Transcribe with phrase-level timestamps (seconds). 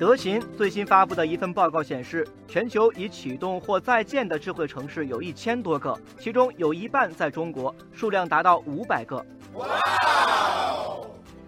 [0.00, 9.22] 德勤最新发布的一份报告显示，全球已启动或在建的智慧城市有一千多个，其中有一半在中国，数量达到五百个。
[9.56, 9.66] 哇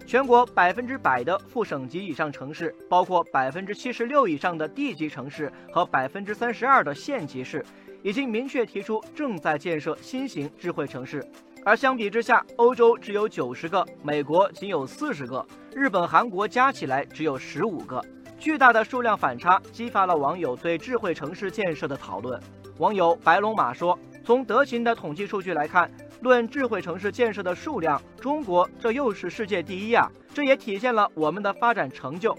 [0.07, 7.65] 全国百分之百的副省级以上城市，包括百分之七十六以上的地级城市和百分之三十二的县级市，
[8.03, 11.27] 已经明确提出正在建设新型智慧城市。
[11.65, 15.43] 而相比之下，欧洲只有九十个，美国仅有四十个，
[15.75, 18.05] 日本、韩国加起来只有十五个。
[18.43, 22.43] 巨大的数量反差激发了网友对智慧城市建设的讨论。
[22.79, 25.89] 网友白龙马说：“从德勤的统计数据来看。”
[26.23, 30.11] 论智慧城市建设的数量，中国这又是世界第一啊！
[30.35, 32.37] 这也体现了我们的发展成就。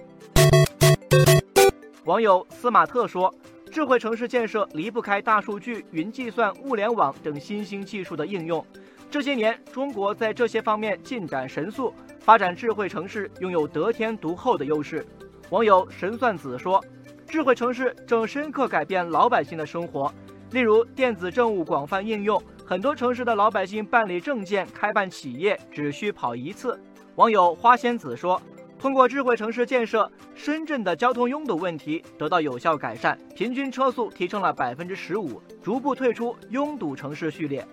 [2.04, 3.34] 网友斯马特说
[3.72, 8.66] ：“智慧城市建设离不开大数据、云计算、物联网等新兴技术的应用。
[9.10, 15.06] 这些年，中国在这些方面进展神速，发展智慧城市拥有得天独厚的优势。”
[15.54, 16.84] 网友神算子说
[17.30, 20.12] ：“智慧城市正深刻改变老百姓的生活，
[20.50, 26.82] 例如电子政务广泛应用。”很多城市的老百姓办理证件、开办企业只需跑一次。
[27.18, 28.42] 网友花仙子说
[28.82, 37.64] ：“通过智慧城市建设，深圳的交通拥堵问题得到有效改善，平均车速提升了百分之十五，逐步退出拥堵城市序列。”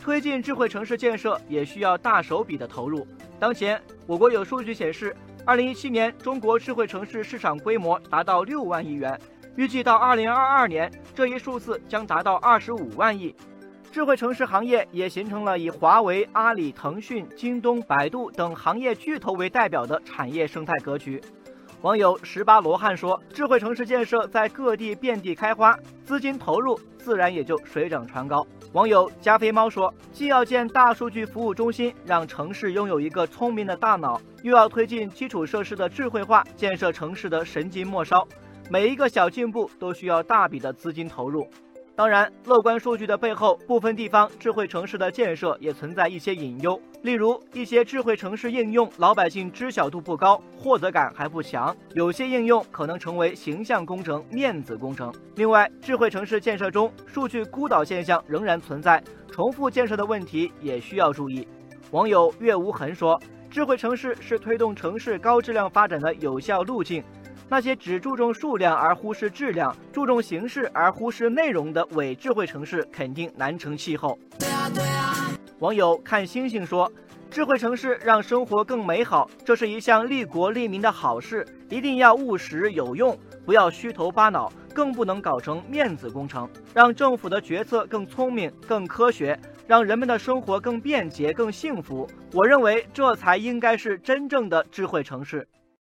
[0.00, 3.04] 推进智慧城市建设也需要大手笔的投入。
[3.40, 9.20] 当前，我国有数据显示，二零一七年中国智慧城市市场规模达到六万亿元，
[9.56, 13.34] 预计到二零二二年，这一数字将达到二十五万亿。
[13.92, 21.20] 智慧城市行业也形成了以华为、阿里、腾讯、京东、百度等行业巨头为代表的产业生态格局。
[21.84, 38.26] 网友十八罗汉说：“智慧城市建设在各地遍地开花，资金投入自然也就水涨船高。”网友加菲猫说：“既要建大数据服务中心，让城市拥有一个聪明的大脑，又要推进基础设施的智慧化，建设城市的神经末梢，
[38.70, 41.46] 每一个小进步都需要大笔的资金投入。”
[41.96, 46.80] 当然，乐观数据的背后，部分地方智慧城市的建设也存在一些隐忧。
[47.02, 55.14] 例如，一些智慧城市应用老百姓知晓度不高，获得感还不强，有些应用可能成为形象工程、面子工程。
[55.36, 59.00] 另外，智慧城市建设中数据孤岛现象仍然存在，
[59.30, 61.46] 重复建设的问题也需要注意。
[61.92, 67.04] 网友月无痕说：“智慧城市是推动城市高质量发展的有效路径。”
[67.48, 74.18] 那些只注重数量而忽视质量、注重形式而忽视内容的伪智慧城市，肯定难成气候。
[75.60, 76.90] 网友看星星说
[77.30, 86.48] ：“智慧城市让生活更美好，这是一项利国利民的好事，一定要务实有用，不要虚头巴脑，更不能搞成面子工程。
[86.74, 92.08] 让政府的决策更聪明、更科学，让人们的生活更便捷、更幸福。
[92.32, 95.46] 我认为这才应该是真正的智慧城市。”